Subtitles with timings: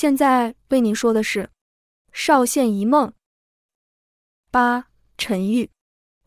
[0.00, 1.42] 现在为您说的是
[2.12, 3.08] 《少县一梦》
[4.48, 4.86] 八。
[5.16, 5.68] 陈玉，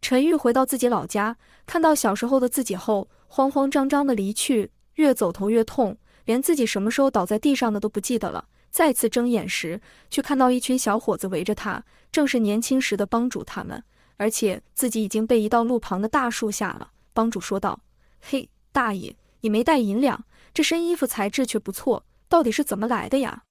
[0.01, 8.49] 陈玉回到自己老家，看到小时候的自己后，慌慌张张的离去，越走头越痛，连自己什么时候倒在地上的都不记得了。
[8.70, 9.79] 再次睁眼时，
[10.09, 11.81] 却看到一群小伙子围着他，
[12.11, 13.81] 正是年轻时的帮主他们，
[14.17, 16.91] 而且自己已经被移到路旁的大树下了。
[17.13, 17.79] 帮主说道
[18.19, 23.43] ：“嘿，大爷，你没带银两，这身衣服材质却不错，到底是怎么来的呀？”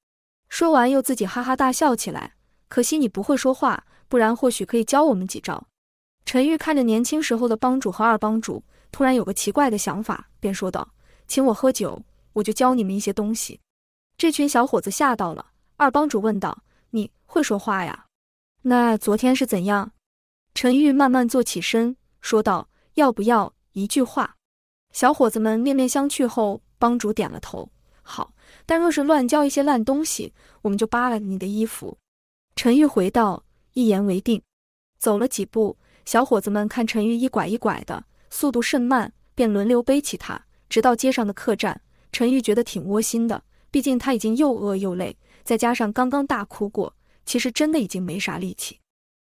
[0.51, 2.35] 说完，又自己哈哈大笑起来。
[2.69, 5.65] 可惜你不会说话，不然或许可以教我们几招。
[6.27, 10.87] 陈玉看着年轻时候的帮主和二帮主，突然有个奇怪的想法，便说道
[11.27, 13.61] ：“请我喝酒，我就教你们一些东西。”
[14.19, 15.47] 这群小伙子吓到了。
[15.77, 18.07] 二帮主问道：“你会说话呀？
[18.63, 19.93] 那昨天是怎样？”
[20.53, 24.37] 陈玉慢慢坐起身，说道：“要不要一句话？”
[24.93, 27.71] 小伙子们面面相觑后，帮主点了头
[28.03, 28.33] ：“好。
[28.67, 30.33] 但若是乱教一些烂东西，
[30.63, 31.99] 我们就扒了你的衣服。”
[32.57, 34.43] 陈玉回道：“一言为定。”
[34.99, 41.81] 走了几步，小伙子们看陈玉一拐一拐的，速度甚慢，便轮流背起他，直到街上的客栈。
[42.13, 48.81] 陈玉觉得挺窝心的，毕竟他已经又饿又累，再加上刚刚大哭过，其实真的已经没啥力气。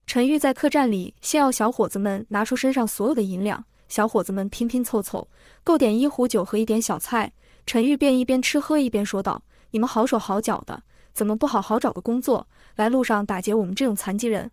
[0.08, 5.28] 陈玉在客栈里先要小伙子们拿出身上所有的银两，小伙子们拼拼凑凑，
[5.64, 7.32] 够点一壶酒和一点小菜。
[7.70, 10.82] 陈玉便一边吃喝一边说道：“你们好手好脚的。”
[11.14, 14.50] 怎么不好好找个工作，来路上打劫我们这种残疾人？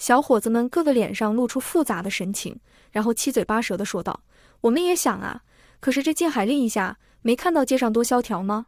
[0.00, 2.58] 小伙子们个个脸上露出复杂的神情，
[2.90, 4.24] 然后七嘴八舌地说道
[4.62, 5.44] ：“我们也想啊，
[5.78, 8.66] 可是这禁海令一下，没看到街上多萧条吗？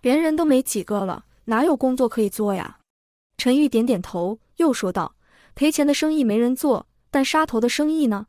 [0.00, 2.78] 连人都没几个了，哪有工作可以做呀？”
[3.36, 5.14] 陈玉点点头，又说道
[5.54, 8.28] ：“赔钱的生意没人做，但杀头的生意呢？”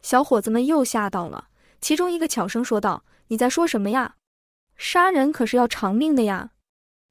[0.00, 1.48] 小伙子们又吓到了，
[1.80, 4.14] 其中一个悄声说道：“你在说什么呀？
[4.76, 6.50] 杀人可是要偿命的呀！”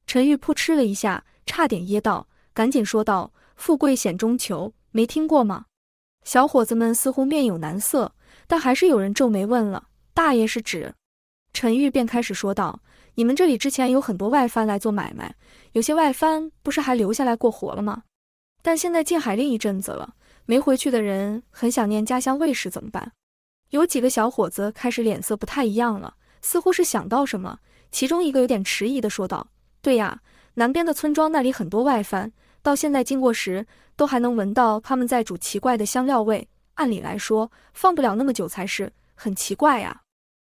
[0.06, 5.66] 陈玉扑哧了一下，差点噎到，赶紧说道：“富贵险中求，没听过吗？”
[6.24, 8.14] 小伙子们似乎面有难色，
[8.46, 10.94] 但还是有人皱眉问了：“大爷是指？”
[11.52, 12.80] 陈玉便开始说道
[13.14, 15.34] ：“你们这里之前有很多外藩来做买卖，
[15.72, 18.02] 有些外藩不是还留下来过活了吗？
[18.62, 20.14] 但现在禁海令一阵子了，
[20.46, 23.12] 没回去的人很想念家乡卫士，怎么办？”
[23.70, 27.58] 有几个小伙子开始脸色不太一样了，似乎是想到什么，
[27.90, 29.48] 其中一个有点迟疑的说道。
[29.80, 30.20] 对呀，
[30.54, 33.66] 南边的村庄那里很多外藩，到现在经过时
[33.96, 36.46] 都还能闻到他们在煮奇怪的香料味。
[36.74, 40.02] 按理来说，放不了那么久才是，很奇怪呀。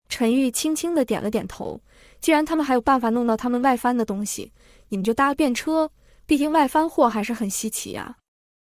[0.09, 1.81] 陈玉轻轻的点了点头。
[2.21, 4.53] 既然他们还有办法弄到他们外藩的东西，
[4.89, 5.93] 你们就搭便车，
[6.27, 8.17] 毕竟外藩货还是很稀奇呀。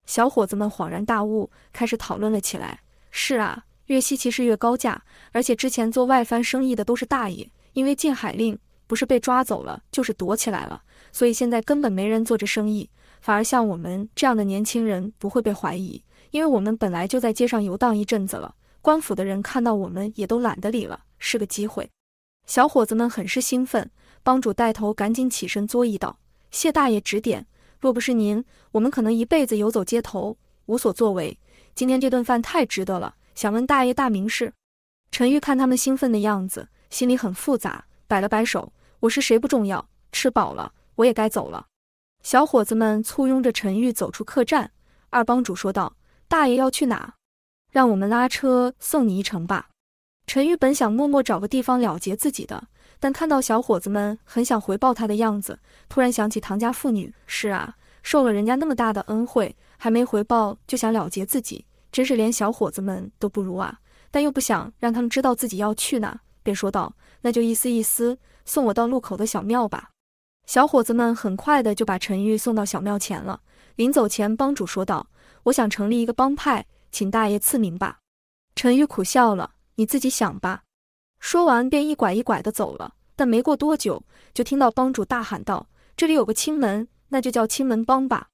[0.06, 2.82] 小伙子们恍然大悟，开始讨论了起来。
[3.10, 5.02] 是啊，越稀奇是越高价，
[5.32, 8.58] 而且之前做外翻生意的都是大爷，因为禁海令。
[8.88, 10.80] 不是被抓走了，就是躲起来了，
[11.10, 12.88] 所以现在根本没人做这生意，
[13.20, 21.90] 反而像我们这样的年轻人不会被怀疑，因为我们本来就在街上游荡一阵子了，官府的人看到我们也都懒得理了，是个机会。
[22.46, 23.90] 小伙子们很是兴奋，
[24.22, 26.20] 帮主带头赶紧起身作揖道
[26.52, 27.44] ：“谢大爷指点，
[27.80, 31.36] 若不是您，我们可能一辈子游走街头，无所作为。
[31.74, 34.52] 今天这顿饭太值得了，想问大爷大名是？”
[35.12, 38.72] 陈玉看他们兴奋的样子，心里很复杂，摆了摆手。
[39.00, 41.66] 我是谁不重要，吃饱了我也该走了。
[42.22, 44.72] 小伙子们簇拥着陈玉走出客栈。
[45.10, 45.96] 二帮主说道
[46.26, 47.14] ：“大爷要去哪？
[47.70, 49.68] 让我们拉车送你一程吧。”
[50.26, 52.66] 陈玉本想默默找个地方了结自己的，
[52.98, 57.14] 但看到小伙子们很想回报他的样子，突然想起唐家妇女。
[57.26, 61.64] 是啊，受了人家那么大的恩惠，还没回报就想了结自己，
[61.96, 63.80] 真是连小伙子们都不如啊！
[64.10, 69.92] 但又不想让他们知道自己要去哪，便说道：“那就意思意思。”送我到路口的小庙吧。
[70.44, 73.40] 小伙子们很快的就把陈玉送到小庙前了。
[73.76, 75.06] 临走前，帮主说道
[75.44, 78.00] ：“我想成立一个帮派，请大爷赐名吧。”
[78.54, 80.64] 陈玉苦笑了：“你自己想吧。”
[81.18, 82.92] 说完便一拐一拐的走了。
[83.16, 84.02] 但没过多久，
[84.34, 88.28] 就听到帮主大喊道：“这里有个青门，那就叫青门帮吧。”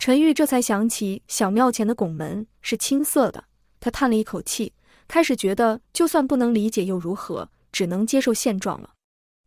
[0.00, 3.44] 陈玉这才想起小庙前的拱门是青色的，
[3.80, 4.72] 他叹了一口气，
[5.06, 8.94] 开始觉得就算不能理解又如何，只能接受现状了。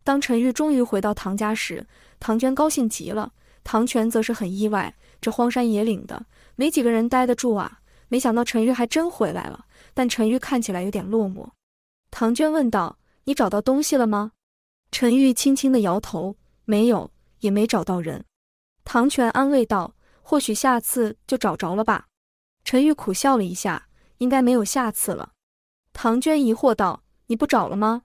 [0.04, 1.88] 当陈玉终于回到唐家时，
[2.20, 3.34] 唐娟高兴极了，
[3.64, 4.96] 唐全则是很意外。
[5.20, 7.80] 这荒山野岭的，没几个人待得住啊！
[8.08, 9.66] 没想到陈玉还真回来了，
[9.96, 11.48] 但陈玉看起来有点落寞。
[12.12, 14.34] 唐娟问道：“你找到东西了吗？”
[14.92, 16.36] 陈玉轻轻的摇头
[16.66, 17.10] ：“没有，
[17.40, 18.24] 也没找到人。”
[18.86, 22.08] 唐全安慰道：“或许下次就找着了吧。”
[22.66, 23.88] 陈玉苦笑了一下
[24.18, 25.34] ：“应该没有下次了。”
[25.94, 28.02] 唐娟疑惑道：“你不找了吗？”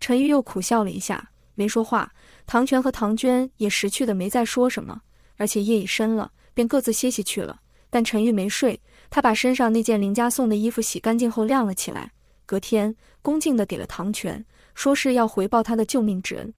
[0.00, 2.12] 陈玉又苦笑了一下，没说话。
[2.46, 5.02] 唐全和唐娟也识趣的没再说什么，
[5.36, 7.60] 而且夜已深了，便各自歇息去了。
[7.90, 8.80] 但陈玉没睡，
[9.10, 12.12] 他把身上那件林家送的衣服洗干净后晾了起来，
[12.46, 16.54] 隔天恭敬的给了唐全，说是要回报他的救命之恩。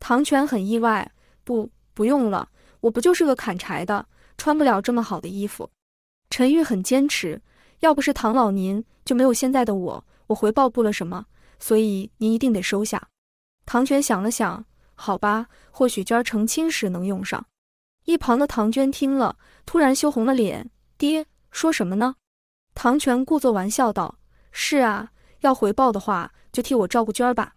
[0.00, 1.12] 唐全很意外，
[1.44, 2.48] 不，不用了，
[2.80, 5.68] 我不就是个砍柴的，穿不了这么好的衣服。
[6.30, 7.42] 陈玉很坚持，
[7.80, 11.26] 要不是唐老您，就没有现在的我，我回报不了什么，
[11.58, 13.08] 所以您一定得收下。
[13.66, 14.64] 唐全想了想，
[14.94, 17.44] 好吧，或许娟儿成亲时能用上。
[18.04, 19.36] 一旁的唐娟听了，
[19.66, 22.14] 突然羞红了脸，爹说什么呢？
[22.74, 24.18] 唐全故作玩笑道
[24.52, 25.10] ：“是啊，
[25.40, 27.54] 要回报的话，就替我照顾娟儿吧。”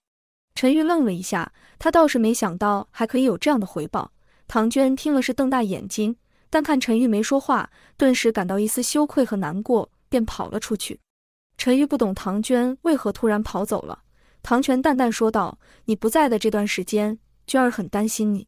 [0.56, 4.12] 陈玉愣了一下，他倒是没想到还可以有这样的回报。
[4.48, 6.18] 唐娟听了是瞪大眼睛，
[6.52, 11.00] 但看陈玉没说话，顿时感到一丝羞愧和难过，便跑了出去。
[11.58, 14.04] 陈玉不懂唐娟为何突然跑走了。
[14.44, 17.18] 唐全淡淡说道：“你不在的这段时间，
[17.48, 18.48] 娟儿很担心你。”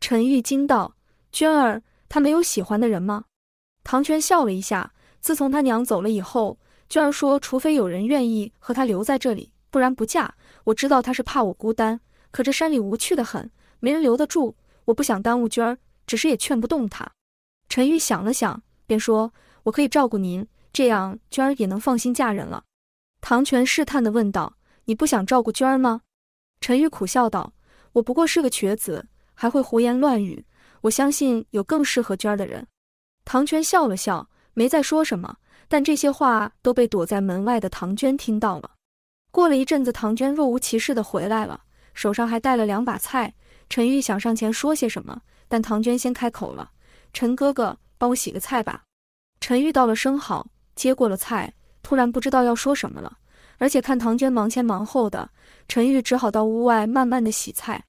[0.00, 0.96] 陈玉惊道
[1.30, 3.26] ：“娟儿，她没有喜欢的人吗？”
[3.84, 6.58] 唐全笑了一下：“自从他娘走了以后，
[6.88, 10.34] 娟儿说，除非有人愿意和她留在这里，不然不嫁。
[10.64, 12.00] 我知道她是怕我孤单，
[12.30, 14.56] 可这山里无趣的很，没人留得住。
[14.86, 17.12] 我不想耽误娟儿，只是也劝不动她。”
[17.68, 19.32] 陈玉想了想，便说
[19.64, 22.64] ：“我可以照顾您，这样娟儿也能放心嫁人了。”
[23.20, 24.54] 唐全试探地问道。
[24.88, 26.02] 你不想照顾娟儿吗？
[26.60, 27.52] 陈玉苦笑道
[27.94, 29.04] ：“我不过是个瘸子，
[29.34, 30.46] 还会胡言乱语。
[30.82, 32.64] 我相信有更适合娟儿的人。”
[33.26, 35.38] 唐娟笑了笑，没再说什么。
[35.66, 38.70] 但这些话都被躲在门外的唐娟听到了。
[39.32, 43.34] 过了一阵子，唐娟若无其事地回来了，手上还带了两把菜。
[43.68, 46.70] 陈玉想上前说些什么，但唐娟先开口了
[47.16, 48.84] ：“陈哥哥，帮我洗个菜吧。”
[49.40, 53.16] 陈玉道了声好，接过了菜，突然不知道要说什么了。
[53.56, 55.30] 而且看唐娟忙前忙后的，
[55.66, 57.82] 陈玉只好到屋外慢慢的洗菜。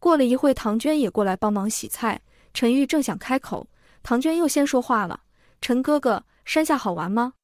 [0.00, 2.20] 过了一会，唐娟也过来帮忙洗菜。
[2.52, 3.68] 陈玉正想开口，
[4.02, 5.20] 唐娟又先说话了
[5.62, 7.34] ：“陈哥哥，山下好玩吗？”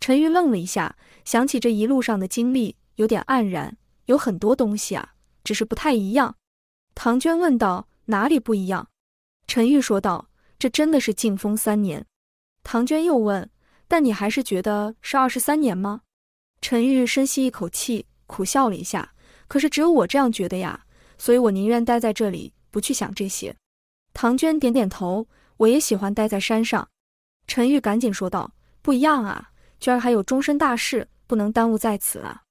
[0.00, 3.76] 陈玉愣了一下，想起这一路上的经历，有点黯然。
[4.06, 5.14] 有很多东西啊，
[5.44, 6.34] 只是不太一样。
[6.96, 8.88] 唐娟问道：“哪里不一样？”
[9.46, 10.26] 陈玉说道
[10.62, 12.06] ：“这真的是禁风三年。”
[12.62, 13.50] 唐娟又问
[13.88, 16.02] ：“但你还是觉得是二十三年吗？”
[16.62, 19.12] 陈玉深吸一口气，苦笑了一下。
[19.48, 20.86] 可是只有我这样觉得呀，
[21.18, 23.56] 所以我宁愿待在这里，不去想这些。
[24.14, 25.26] 唐娟点点头，
[25.56, 26.88] 我也喜欢待在山上。
[27.48, 29.50] 陈玉赶紧说道：“不一样啊，
[29.80, 32.42] 娟儿还有终身大事，不能耽误在此啊。”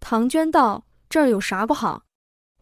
[0.00, 2.04] 唐娟道：“这儿有啥不好？”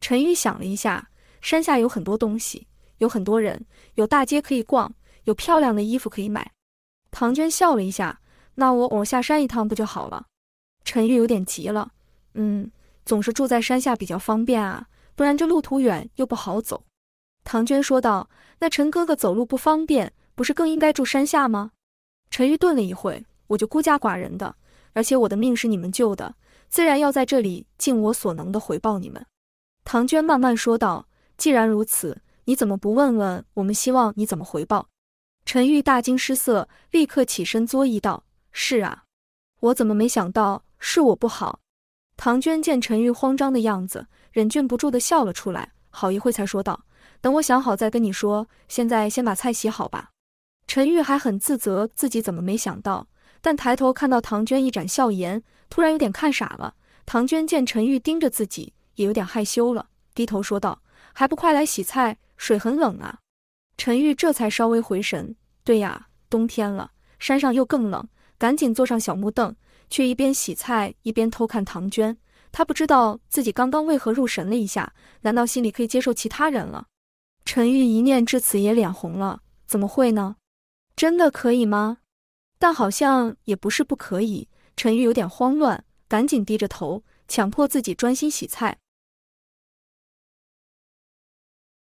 [0.03, 1.09] 陈玉想了一下，
[1.41, 2.67] 山下有很多东西，
[2.99, 3.65] 有很多人，
[3.95, 6.53] 有大街可以逛，有漂亮的衣服可以买。
[7.11, 8.21] 唐娟笑了一下
[8.57, 10.27] ：“那我我下山一趟不就好了？”
[10.85, 11.93] 陈玉有点急了，
[12.35, 12.71] 嗯，
[13.05, 16.85] 总是住在山下比较方便啊，不然这路途远又不好走。
[17.45, 18.29] 唐娟说道
[18.61, 21.73] ：“那陈哥哥走路不方便，不是更应该住山下吗？”
[22.31, 24.55] 陈玉顿了一会，我就孤家寡人的，
[24.93, 26.35] 而且我的命是你们救的，
[26.69, 29.25] 自然要在这里尽我所能的回报你们。
[29.85, 31.09] 唐娟慢慢说道
[31.39, 34.89] ：“既然如此，你怎么不问问我们希望你怎么回报？”
[35.45, 39.05] 陈玉大惊失色，立刻起身作揖道：“是啊，
[39.61, 41.61] 我怎么没想到？”是我不好。
[42.17, 46.87] 唐娟见陈玉慌张的样子，忍俊不住的笑了出来，好一会才说道
[47.21, 50.09] ：“等我想好再跟你说，现在先把菜洗好吧。”
[50.67, 53.07] 陈玉还很自责自己怎么没想到，
[53.43, 56.75] 但抬头看到唐娟一展笑颜，突然有点看傻了。
[57.05, 60.81] 唐娟见陈玉盯着自己，也有点害羞了，低头说道
[61.13, 63.19] ：“还不快来洗菜，水很冷啊。”
[63.77, 69.55] 陈玉这才稍微回神：“对呀，冬天了，山上又更冷。”赶紧坐上小木凳。
[69.91, 72.15] 却一边洗菜一边偷看唐娟，
[72.53, 74.93] 他不知道自己刚刚为何入神了一下，
[75.23, 76.89] 难道心里可以接受其他人了？
[77.47, 80.37] 陈玉一念至此也脸红了，怎么会呢？
[80.95, 81.99] 真的可以吗？
[82.59, 84.49] 但好像也不是不可以。
[84.77, 88.77] 陈玉有点慌乱，赶紧低着头，强迫自己专心洗菜。